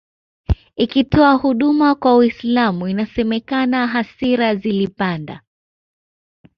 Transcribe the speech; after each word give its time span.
ikitoa 0.75 1.33
huduma 1.33 1.95
kwa 1.95 2.15
Uislam 2.17 2.87
inasemekana 2.87 3.87
hasira 3.87 4.55
zilipanda 4.55 5.41